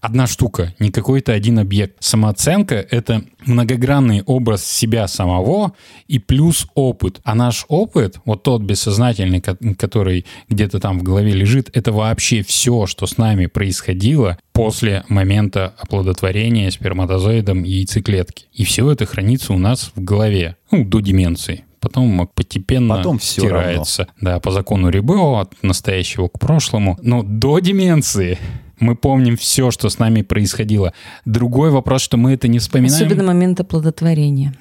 одна 0.00 0.26
штука, 0.26 0.72
не 0.78 0.90
какой-то 0.90 1.32
один 1.32 1.58
объект. 1.58 1.96
Самооценка— 2.00 2.76
это 2.90 3.24
многогранный 3.46 4.22
образ 4.22 4.64
себя 4.64 5.08
самого 5.08 5.72
и 6.06 6.18
плюс 6.18 6.66
опыт. 6.74 7.20
А 7.24 7.34
наш 7.34 7.64
опыт, 7.68 8.20
вот 8.24 8.42
тот 8.42 8.62
бессознательный, 8.62 9.40
который 9.40 10.26
где-то 10.48 10.80
там 10.80 10.98
в 10.98 11.02
голове 11.02 11.32
лежит, 11.32 11.70
это 11.72 11.92
вообще 11.92 12.42
все, 12.42 12.86
что 12.86 13.06
с 13.06 13.18
нами 13.18 13.46
происходило 13.46 14.38
после 14.52 15.04
момента 15.08 15.74
оплодотворения 15.78 16.70
сперматозоидом 16.70 17.62
яйцеклетки. 17.62 18.46
И 18.52 18.64
все 18.64 18.90
это 18.90 19.06
хранится 19.06 19.52
у 19.52 19.58
нас 19.58 19.92
в 19.94 20.02
голове, 20.02 20.56
ну, 20.70 20.84
до 20.84 21.00
деменции 21.00 21.64
потом 21.78 22.28
постепенно 22.34 22.96
потом 22.96 23.18
все 23.18 23.42
стирается. 23.42 24.08
Равно. 24.08 24.14
Да, 24.20 24.40
по 24.40 24.50
закону 24.50 24.88
Рибо 24.88 25.40
от 25.40 25.52
настоящего 25.62 26.26
к 26.26 26.38
прошлому. 26.38 26.98
Но 27.00 27.22
до 27.22 27.60
деменции 27.60 28.38
мы 28.78 28.94
помним 28.94 29.36
все, 29.36 29.70
что 29.70 29.88
с 29.88 29.98
нами 29.98 30.22
происходило. 30.22 30.92
Другой 31.24 31.70
вопрос, 31.70 32.02
что 32.02 32.16
мы 32.16 32.32
это 32.32 32.48
не 32.48 32.58
вспоминаем. 32.58 32.94
Особенно 32.94 33.24
момент 33.24 33.60
оплодотворения. 33.60 34.54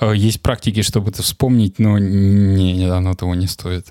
Э, 0.00 0.12
есть 0.14 0.40
практики, 0.40 0.82
чтобы 0.82 1.10
это 1.10 1.22
вспомнить, 1.22 1.78
но 1.78 1.98
не, 1.98 2.84
оно 2.86 3.14
того 3.14 3.34
не 3.34 3.46
стоит. 3.46 3.88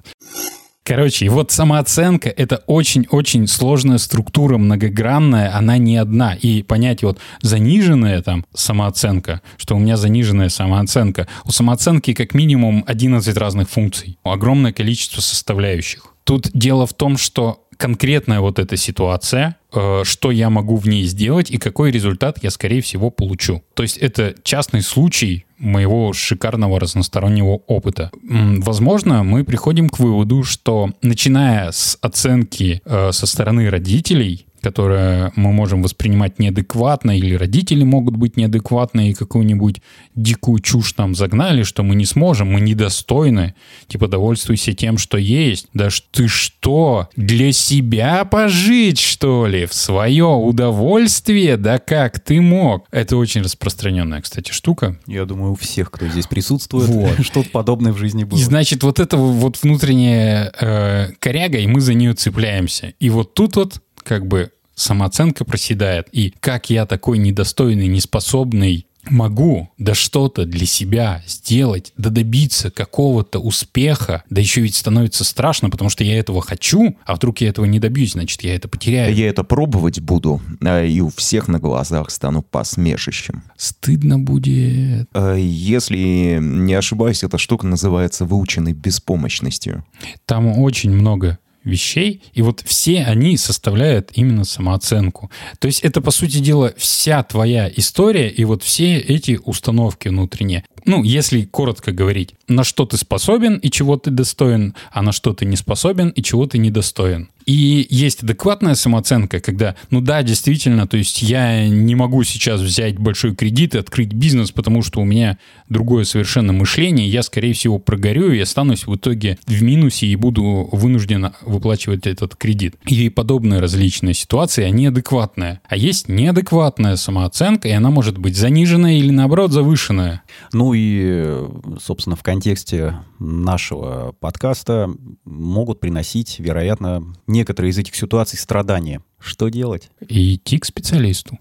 Короче, 0.85 1.25
и 1.25 1.29
вот 1.29 1.51
самооценка— 1.51 2.27
это 2.37 2.57
очень-очень 2.67 3.47
сложная 3.47 3.97
структура, 3.97 4.57
многогранная, 4.57 5.55
она 5.55 5.77
не 5.77 5.95
одна. 5.95 6.33
И 6.33 6.61
понять 6.61 7.03
вот 7.03 7.19
заниженная 7.41 8.21
там 8.21 8.45
самооценка, 8.53 9.41
что 9.55 9.77
у 9.77 9.79
меня 9.79 9.95
заниженная 9.95 10.49
самооценка, 10.49 11.27
у 11.45 11.51
самооценки 11.51 12.13
как 12.13 12.33
минимум 12.33 12.83
11 12.85 13.37
разных 13.37 13.69
функций, 13.69 14.17
огромное 14.23 14.73
количество 14.73 15.21
составляющих. 15.21 16.13
Тут 16.25 16.49
дело 16.53 16.85
в 16.85 16.93
том, 16.93 17.17
что 17.17 17.62
конкретная 17.77 18.39
вот 18.39 18.59
эта 18.59 18.77
ситуация, 18.77 19.57
э, 19.73 20.03
что 20.03 20.31
я 20.31 20.49
могу 20.49 20.77
в 20.77 20.87
ней 20.87 21.03
сделать 21.03 21.51
и 21.51 21.57
какой 21.57 21.91
результат 21.91 22.43
я, 22.43 22.49
скорее 22.49 22.81
всего, 22.81 23.09
получу. 23.09 23.63
То 23.73 23.83
есть 23.83 23.97
это 23.97 24.35
частный 24.43 24.81
случай 24.81 25.45
моего 25.57 26.11
шикарного 26.13 26.79
разностороннего 26.79 27.61
опыта. 27.67 28.11
Возможно, 28.21 29.23
мы 29.23 29.43
приходим 29.43 29.89
к 29.89 29.99
выводу, 29.99 30.43
что 30.43 30.89
начиная 31.01 31.71
с 31.71 31.97
оценки 32.01 32.81
э, 32.83 33.11
со 33.11 33.25
стороны 33.25 33.69
родителей, 33.69 34.45
которое 34.63 35.33
мы 35.35 35.51
можем 35.51 35.83
воспринимать 35.83 36.39
неадекватно, 36.39 37.15
или 37.17 37.35
родители 37.35 37.83
могут 37.83 38.15
быть 38.15 38.37
неадекватны 38.37 39.09
и 39.09 39.13
какую-нибудь 39.13 39.81
дикую 40.15 40.59
чушь 40.59 40.93
там 40.93 41.15
загнали, 41.15 41.63
что 41.63 41.83
мы 41.83 41.95
не 41.95 42.05
сможем, 42.05 42.53
мы 42.53 42.61
недостойны. 42.61 43.55
Типа, 43.87 44.07
довольствуйся 44.07 44.73
тем, 44.73 44.97
что 44.97 45.17
есть. 45.17 45.67
Да 45.73 45.89
ты 46.11 46.29
что, 46.29 47.09
для 47.17 47.51
себя 47.51 48.23
пожить, 48.23 48.99
что 48.99 49.47
ли? 49.47 49.65
В 49.65 49.73
свое 49.73 50.25
удовольствие? 50.25 51.57
Да 51.57 51.77
как 51.77 52.21
ты 52.21 52.39
мог? 52.39 52.87
Это 52.91 53.17
очень 53.17 53.41
распространенная, 53.41 54.21
кстати, 54.21 54.51
штука. 54.51 54.97
Я 55.07 55.25
думаю, 55.25 55.51
у 55.51 55.55
всех, 55.55 55.91
кто 55.91 56.07
здесь 56.07 56.27
присутствует, 56.27 56.87
Вот. 56.87 57.19
что-то 57.25 57.49
подобное 57.49 57.91
в 57.91 57.97
жизни 57.97 58.23
было. 58.23 58.39
И 58.39 58.41
значит, 58.41 58.83
вот 58.83 59.01
это 59.01 59.17
вот 59.17 59.61
внутренняя 59.61 60.53
э, 60.57 61.07
коряга, 61.19 61.57
и 61.57 61.67
мы 61.67 61.81
за 61.81 61.93
нее 61.93 62.13
цепляемся. 62.13 62.93
И 62.99 63.09
вот 63.09 63.33
тут 63.33 63.57
вот 63.57 63.82
как 64.03 64.27
бы 64.27 64.51
самооценка 64.75 65.45
проседает. 65.45 66.07
И 66.11 66.33
как 66.39 66.69
я 66.69 66.85
такой 66.85 67.17
недостойный, 67.17 67.87
неспособный 67.87 68.87
могу 69.09 69.69
да 69.77 69.93
что-то 69.93 70.45
для 70.45 70.65
себя 70.65 71.21
сделать, 71.27 71.93
да 71.97 72.09
добиться 72.09 72.71
какого-то 72.71 73.39
успеха, 73.39 74.23
да 74.29 74.41
еще 74.41 74.61
ведь 74.61 74.75
становится 74.75 75.23
страшно, 75.23 75.69
потому 75.69 75.89
что 75.89 76.03
я 76.03 76.17
этого 76.17 76.41
хочу, 76.41 76.95
а 77.05 77.15
вдруг 77.15 77.41
я 77.41 77.49
этого 77.49 77.65
не 77.65 77.79
добьюсь, 77.79 78.13
значит, 78.13 78.41
я 78.43 78.55
это 78.55 78.67
потеряю. 78.67 79.13
Я 79.13 79.29
это 79.29 79.43
пробовать 79.43 79.99
буду, 79.99 80.41
а, 80.61 80.83
и 80.83 81.01
у 81.01 81.09
всех 81.09 81.47
на 81.47 81.59
глазах 81.59 82.11
стану 82.11 82.41
посмешищем. 82.41 83.43
Стыдно 83.57 84.19
будет. 84.19 85.09
А, 85.13 85.35
Если 85.35 86.39
не 86.41 86.73
ошибаюсь, 86.73 87.23
эта 87.23 87.37
штука 87.37 87.67
называется 87.67 88.25
выученной 88.25 88.73
беспомощностью. 88.73 89.85
Там 90.25 90.47
очень 90.59 90.91
много 90.91 91.39
вещей, 91.63 92.21
и 92.33 92.41
вот 92.41 92.61
все 92.65 93.03
они 93.03 93.37
составляют 93.37 94.11
именно 94.13 94.43
самооценку. 94.43 95.31
То 95.59 95.67
есть 95.67 95.81
это, 95.81 96.01
по 96.01 96.11
сути 96.11 96.39
дела, 96.39 96.73
вся 96.77 97.23
твоя 97.23 97.71
история 97.75 98.29
и 98.29 98.43
вот 98.45 98.63
все 98.63 98.97
эти 98.97 99.39
установки 99.43 100.07
внутренние. 100.07 100.63
Ну, 100.85 101.03
если 101.03 101.43
коротко 101.43 101.91
говорить, 101.91 102.35
на 102.47 102.63
что 102.63 102.85
ты 102.85 102.97
способен 102.97 103.55
и 103.55 103.71
чего 103.71 103.97
ты 103.97 104.11
достоин, 104.11 104.75
а 104.91 105.01
на 105.01 105.13
что 105.13 105.33
ты 105.33 105.45
не 105.45 105.55
способен 105.55 106.09
и 106.09 106.21
чего 106.21 106.45
ты 106.45 106.57
недостоин. 106.57 107.29
И 107.45 107.87
есть 107.89 108.23
адекватная 108.23 108.75
самооценка, 108.75 109.39
когда, 109.39 109.75
ну 109.89 110.01
да, 110.01 110.23
действительно, 110.23 110.87
то 110.87 110.97
есть 110.97 111.21
я 111.21 111.67
не 111.67 111.95
могу 111.95 112.23
сейчас 112.23 112.61
взять 112.61 112.97
большой 112.97 113.35
кредит 113.35 113.75
и 113.75 113.79
открыть 113.79 114.13
бизнес, 114.13 114.51
потому 114.51 114.81
что 114.81 115.01
у 115.01 115.05
меня 115.05 115.37
другое 115.69 116.05
совершенно 116.05 116.53
мышление, 116.53 117.07
я, 117.07 117.23
скорее 117.23 117.53
всего, 117.53 117.79
прогорю 117.79 118.31
и 118.31 118.39
останусь 118.39 118.87
в 118.87 118.95
итоге 118.95 119.37
в 119.45 119.61
минусе 119.61 120.07
и 120.07 120.15
буду 120.15 120.69
вынужден 120.71 121.33
выплачивать 121.41 122.07
этот 122.07 122.35
кредит. 122.35 122.75
И 122.85 123.09
подобные 123.09 123.59
различные 123.59 124.13
ситуации, 124.13 124.63
они 124.63 124.87
адекватные. 124.87 125.61
А 125.67 125.75
есть 125.75 126.07
неадекватная 126.09 126.95
самооценка, 126.95 127.67
и 127.67 127.71
она 127.71 127.89
может 127.89 128.17
быть 128.17 128.37
заниженная 128.37 128.93
или, 128.93 129.09
наоборот, 129.09 129.51
завышенная. 129.51 130.23
Ну 130.51 130.73
и, 130.73 131.45
собственно, 131.81 132.15
в 132.15 132.23
контексте 132.23 132.95
нашего 133.19 134.13
подкаста 134.19 134.89
могут 135.25 135.79
приносить, 135.79 136.39
вероятно, 136.39 137.03
некоторые 137.33 137.71
из 137.71 137.77
этих 137.77 137.95
ситуаций 137.95 138.39
страдания. 138.39 139.01
Что 139.19 139.49
делать? 139.49 139.89
Идти 140.07 140.57
к 140.59 140.65
специалисту. 140.65 141.37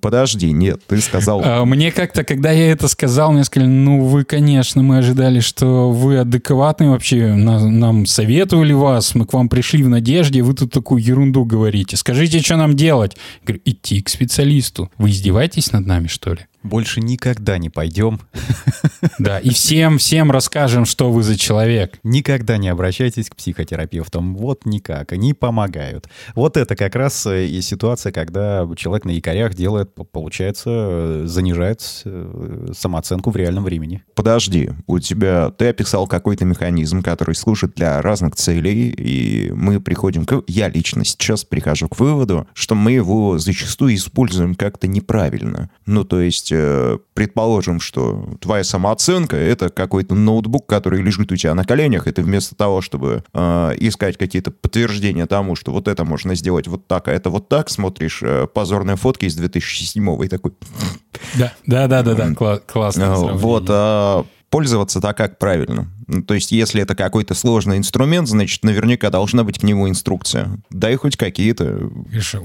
Подожди, 0.00 0.50
нет, 0.52 0.80
ты 0.86 1.00
сказал... 1.00 1.42
А, 1.44 1.64
Мне 1.66 1.92
как-то, 1.92 2.24
когда 2.24 2.50
я 2.50 2.72
это 2.72 2.88
сказал, 2.88 3.32
мне 3.32 3.44
сказали, 3.44 3.68
ну 3.68 4.04
вы, 4.04 4.24
конечно, 4.24 4.82
мы 4.82 4.98
ожидали, 4.98 5.40
что 5.40 5.90
вы 5.92 6.16
адекватный 6.18 6.88
вообще, 6.88 7.34
на- 7.34 7.68
нам 7.68 8.06
советовали 8.06 8.72
вас, 8.72 9.14
мы 9.14 9.26
к 9.26 9.34
вам 9.34 9.50
пришли 9.50 9.82
в 9.82 9.88
надежде, 9.90 10.40
вы 10.42 10.54
тут 10.54 10.72
такую 10.72 11.02
ерунду 11.02 11.44
говорите. 11.44 11.96
Скажите, 11.98 12.40
что 12.40 12.56
нам 12.56 12.74
делать? 12.74 13.16
Говорю, 13.44 13.60
идти 13.66 14.00
к 14.00 14.08
специалисту. 14.08 14.90
Вы 14.96 15.10
издеваетесь 15.10 15.72
над 15.72 15.86
нами, 15.86 16.06
что 16.06 16.30
ли? 16.32 16.46
Больше 16.62 17.00
никогда 17.00 17.58
не 17.58 17.70
пойдем. 17.70 18.20
Да, 19.18 19.38
и 19.38 19.50
всем, 19.50 19.98
всем 19.98 20.30
расскажем, 20.30 20.84
что 20.84 21.10
вы 21.10 21.22
за 21.22 21.36
человек. 21.36 21.98
Никогда 22.02 22.56
не 22.56 22.68
обращайтесь 22.68 23.28
к 23.28 23.36
психотерапевтам. 23.36 24.36
Вот 24.36 24.64
никак. 24.64 25.12
Они 25.12 25.34
помогают. 25.34 26.08
Вот 26.34 26.56
это 26.56 26.76
как 26.76 26.94
раз 26.94 27.26
э, 27.26 27.46
и 27.46 27.60
ситуация, 27.60 28.12
когда 28.12 28.66
человек 28.76 29.04
на 29.04 29.10
якорях 29.10 29.54
делает, 29.54 29.94
получается, 30.12 30.70
э, 30.70 31.22
занижает 31.26 31.82
э, 32.04 32.72
самооценку 32.76 33.30
в 33.30 33.36
реальном 33.36 33.64
времени. 33.64 34.02
Подожди, 34.14 34.70
у 34.86 34.98
тебя... 34.98 35.50
Ты 35.50 35.68
описал 35.68 36.06
какой-то 36.06 36.44
механизм, 36.44 37.02
который 37.02 37.34
служит 37.34 37.74
для 37.74 38.00
разных 38.02 38.36
целей, 38.36 38.90
и 38.90 39.50
мы 39.52 39.80
приходим 39.80 40.24
к... 40.24 40.42
Я 40.46 40.68
лично 40.68 41.04
сейчас 41.04 41.44
прихожу 41.44 41.88
к 41.88 41.98
выводу, 41.98 42.48
что 42.54 42.74
мы 42.74 42.92
его 42.92 43.38
зачастую 43.38 43.94
используем 43.94 44.54
как-то 44.54 44.88
неправильно. 44.88 45.70
Ну, 45.86 46.04
то 46.04 46.20
есть, 46.20 46.49
э, 46.52 46.98
предположим, 47.14 47.80
что 47.80 48.36
твоя 48.40 48.64
самооценка— 48.64 49.36
это 49.38 49.70
какой-то 49.70 50.14
ноутбук, 50.14 50.66
который 50.66 51.02
лежит 51.02 51.32
у 51.32 51.36
тебя 51.36 51.54
на 51.54 51.64
коленях, 51.64 52.06
и 52.06 52.12
ты 52.12 52.22
вместо 52.22 52.54
того, 52.54 52.80
чтобы 52.80 53.24
э, 53.32 53.72
искать 53.78 54.16
какие-то 54.16 54.50
подтверждения 54.50 55.26
тому, 55.26 55.56
что 55.56 55.72
вот 55.72 55.88
это 55.88 56.04
можно 56.04 56.34
сделать 56.34 56.68
вот 56.68 56.86
так, 56.86 57.08
а 57.08 57.12
это 57.12 57.30
вот 57.30 57.48
так, 57.48 57.70
смотришь 57.70 58.20
э, 58.22 58.46
позорные 58.52 58.96
фотки 58.96 59.26
из 59.26 59.34
2007 59.36 60.24
и 60.24 60.28
такой... 60.28 60.52
Да, 61.36 61.52
да, 61.66 61.86
да, 61.86 62.02
да, 62.02 62.14
да. 62.14 62.28
Кла- 62.30 62.62
классно. 62.66 63.02
Э, 63.02 63.32
Вот, 63.34 63.66
а 63.68 64.24
пользоваться 64.50 65.00
так, 65.00 65.16
как 65.16 65.38
правильно. 65.38 65.88
Ну, 66.06 66.22
То 66.22 66.34
есть, 66.34 66.52
если 66.52 66.82
это 66.82 66.94
какой-то 66.94 67.34
сложный 67.34 67.78
инструмент, 67.78 68.28
значит, 68.28 68.64
наверняка 68.64 69.10
должна 69.10 69.44
быть 69.44 69.58
к 69.58 69.62
нему 69.62 69.88
инструкция. 69.88 70.58
Дай 70.70 70.96
хоть 70.96 71.16
какие-то. 71.16 71.90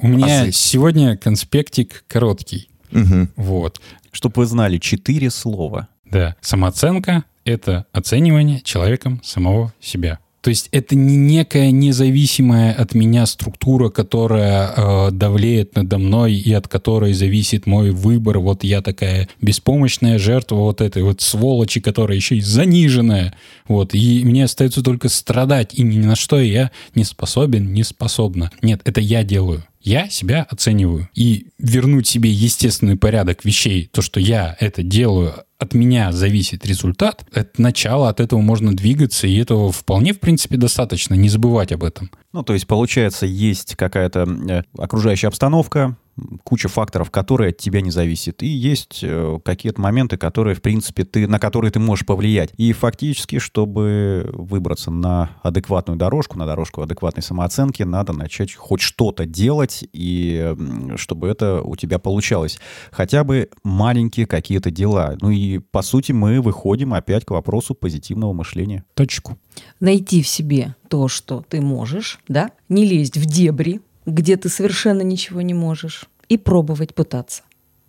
У 0.02 0.08
меня 0.08 0.44
Азы. 0.44 0.52
сегодня 0.52 1.18
конспектик 1.18 2.06
короткий. 2.08 2.70
Мгм. 2.96 3.30
Вот. 3.36 3.82
Чтобы 4.12 4.34
вы 4.38 4.46
знали, 4.46 4.78
четыре 4.78 5.30
слова. 5.30 5.88
Да, 6.06 6.36
самооценка— 6.42 7.26
это 7.46 7.86
оценивание 7.92 8.62
человеком 8.62 9.22
самого 9.24 9.74
себя. 9.82 10.20
То 10.46 10.50
есть 10.50 10.70
это 10.72 10.96
не 10.96 11.16
некая 11.16 11.72
независимая 11.72 12.72
от 12.72 12.94
меня 12.94 13.26
структура, 13.26 13.90
которая 13.90 14.74
э, 14.78 15.12
давлеет 15.12 15.76
надо 15.76 15.98
мной 15.98 16.36
и 16.36 16.54
от 16.54 16.68
которой 16.68 17.14
зависит 17.14 17.66
мой 17.66 17.90
выбор. 17.90 18.38
Вот 18.38 18.64
я 18.64 18.84
такая 18.84 19.28
беспомощная 19.42 20.20
жертва 20.20 20.58
вот 20.58 20.82
этой 20.82 21.02
вот 21.02 21.22
сволочи, 21.22 21.82
которая 21.82 22.16
еще 22.16 22.36
и 22.36 22.42
заниженная. 22.42 23.34
Вот, 23.68 23.96
и 23.96 24.24
мне 24.24 24.44
остается 24.44 24.84
только 24.84 25.10
страдать, 25.10 25.74
и 25.74 25.82
ни 25.82 25.98
на 25.98 26.16
что 26.16 26.40
я 26.40 26.70
не 26.94 27.06
способен, 27.06 27.74
не 27.74 27.82
способна. 27.82 28.52
Нет, 28.62 28.82
это 28.86 29.02
я 29.02 29.24
делаю. 29.24 29.64
Я 29.86 30.10
себя 30.10 30.48
оцениваю. 30.50 31.08
И 31.14 31.50
вернуть 31.60 32.08
себе 32.08 32.32
естественный 32.32 32.98
порядок 32.98 33.46
вещей, 33.46 33.88
то, 33.94 34.02
что 34.02 34.20
я 34.20 34.58
это 34.60 34.82
делаю, 34.82 35.36
от 35.60 35.76
меня 35.76 36.12
зависит 36.12 36.66
результат, 36.66 37.24
это 37.32 37.62
начало, 37.62 38.10
от 38.10 38.20
этого 38.20 38.42
можно 38.42 38.76
двигаться, 38.76 39.28
и 39.28 39.38
этого 39.38 39.72
вполне, 39.72 40.14
в 40.14 40.20
принципе, 40.20 40.58
достаточно, 40.58 41.14
не 41.14 41.30
забывать 41.30 41.72
об 41.72 41.84
этом. 41.84 42.10
Ну, 42.34 42.42
то 42.42 42.54
есть, 42.54 42.66
получается, 42.66 43.28
есть 43.28 43.76
какая-то 43.76 44.28
э, 44.50 44.64
окружающая 44.76 45.28
обстановка, 45.28 45.96
куча 46.44 46.70
факторов, 46.70 47.12
которые 47.12 47.50
от 47.50 47.58
тебя 47.58 47.82
не 47.82 47.92
зависят. 47.92 48.42
И 48.42 48.48
есть 48.48 49.00
э, 49.04 49.40
какие-то 49.44 49.82
моменты, 49.82 50.18
которые, 50.18 50.56
в 50.56 50.62
принципе, 50.62 51.04
ты, 51.04 51.28
на 51.28 51.40
которые 51.40 51.72
ты 51.72 51.80
можешь 51.80 52.06
повлиять. 52.06 52.52
И 52.58 52.72
фактически, 52.74 53.40
чтобы 53.40 54.30
выбраться 54.34 54.92
на 54.92 55.32
адекватную 55.44 55.98
дорожку, 55.98 56.38
на 56.38 56.46
дорожку 56.46 56.82
адекватной 56.82 57.24
самооценки, 57.24 57.84
надо 57.84 58.14
начать 58.14 58.54
хоть 58.54 58.82
что-то 58.82 59.26
делать, 59.26 59.84
и 59.92 60.56
чтобы 60.96 61.28
это 61.28 61.62
у 61.62 61.76
тебя 61.76 62.00
получалось. 62.00 62.60
Хотя 62.92 63.24
бы 63.24 63.50
маленькие 63.64 64.26
какие-то 64.26 64.72
дела. 64.72 65.18
Ну 65.22 65.32
и, 65.32 65.60
по 65.60 65.82
сути, 65.82 66.12
мы 66.14 66.42
выходим 66.42 66.94
опять 66.94 67.26
к 67.26 67.32
вопросу 67.32 67.76
позитивного 67.76 68.34
мышления. 68.34 68.86
Точку. 68.94 69.38
найти 69.80 70.22
в 70.22 70.28
себе 70.28 70.76
то, 70.88 71.08
что 71.08 71.44
ты 71.48 71.62
можешь, 71.62 72.20
да, 72.28 72.52
не 72.70 72.86
лезть 72.86 73.18
в 73.18 73.26
дебри, 73.26 73.82
где 74.06 74.38
ты 74.38 74.50
совершенно 74.50 75.02
ничего 75.02 75.42
не 75.42 75.54
можешь, 75.54 76.06
и 76.30 76.38
пробовать 76.38 76.96
пытаться. 76.96 77.44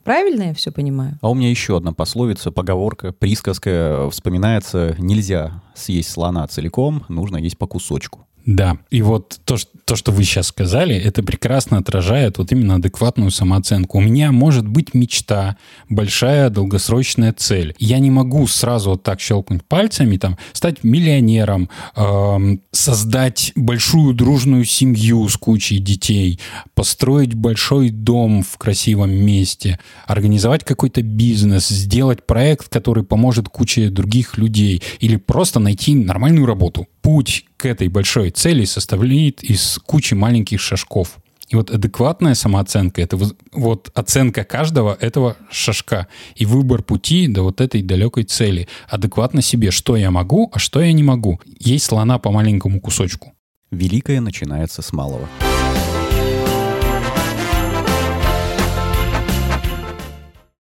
Правильно 0.04 0.44
я 0.44 0.54
все 0.54 0.70
понимаю? 0.70 1.18
А 1.20 1.30
у 1.30 1.34
меня 1.34 1.50
еще 1.50 1.76
одна 1.76 1.92
пословица, 1.92 2.52
поговорка, 2.52 3.12
присказка 3.12 3.70
э, 3.70 4.10
вспоминается. 4.10 4.94
Нельзя 4.98 5.62
съесть 5.74 6.10
слона 6.10 6.46
целиком, 6.46 7.04
нужно 7.08 7.38
есть 7.38 7.58
по 7.58 7.66
кусочку. 7.66 8.25
Да, 8.46 8.78
и 8.90 9.02
вот 9.02 9.40
то, 9.44 9.56
что, 9.56 9.72
то, 9.84 9.96
что 9.96 10.12
вы 10.12 10.22
сейчас 10.22 10.46
сказали, 10.46 10.94
это 10.94 11.24
прекрасно 11.24 11.78
отражает 11.78 12.38
вот 12.38 12.52
именно 12.52 12.76
адекватную 12.76 13.32
самооценку. 13.32 13.98
У 13.98 14.00
меня 14.00 14.30
может 14.30 14.68
быть 14.68 14.94
мечта, 14.94 15.56
большая 15.88 16.48
долгосрочная 16.48 17.32
цель. 17.32 17.74
Я 17.80 17.98
не 17.98 18.12
могу 18.12 18.46
сразу 18.46 18.90
вот 18.90 19.02
так 19.02 19.20
щелкнуть 19.20 19.64
пальцами, 19.64 20.16
там, 20.16 20.38
стать 20.52 20.84
миллионером, 20.84 21.68
эм, 21.96 22.60
создать 22.70 23.50
большую 23.56 24.14
дружную 24.14 24.64
семью 24.64 25.28
с 25.28 25.36
кучей 25.36 25.80
детей, 25.80 26.38
построить 26.74 27.34
большой 27.34 27.90
дом 27.90 28.44
в 28.44 28.58
красивом 28.58 29.10
месте, 29.10 29.80
организовать 30.06 30.62
какой-то 30.62 31.02
бизнес, 31.02 31.66
сделать 31.66 32.24
проект, 32.24 32.68
который 32.68 33.02
поможет 33.02 33.48
куче 33.48 33.90
других 33.90 34.38
людей, 34.38 34.84
или 35.00 35.16
просто 35.16 35.58
найти 35.58 35.96
нормальную 35.96 36.46
работу. 36.46 36.86
Путь 37.02 37.44
к 37.56 37.66
этой 37.66 37.88
большой 37.88 38.30
цели 38.30 38.64
составляет 38.64 39.42
из 39.42 39.78
кучи 39.86 40.14
маленьких 40.14 40.60
шажков. 40.60 41.18
И 41.48 41.54
вот 41.54 41.70
адекватная 41.70 42.34
самооценка— 42.34 43.00
это 43.02 43.16
вот 43.52 43.90
оценка 43.94 44.44
каждого 44.44 44.96
этого 45.00 45.36
шажка 45.50 46.08
и 46.34 46.44
выбор 46.44 46.82
пути 46.82 47.28
до 47.28 47.42
вот 47.42 47.60
этой 47.60 47.82
далекой 47.82 48.24
цели. 48.24 48.68
Адекватно 48.88 49.42
себе, 49.42 49.70
что 49.70 49.96
я 49.96 50.10
могу, 50.10 50.50
а 50.52 50.58
что 50.58 50.80
я 50.80 50.92
не 50.92 51.04
могу. 51.04 51.40
Есть 51.60 51.86
слона 51.86 52.18
по 52.18 52.32
маленькому 52.32 52.80
кусочку. 52.80 53.32
Великое 53.70 54.20
начинается 54.20 54.82
с 54.82 54.92
малого. 54.92 55.28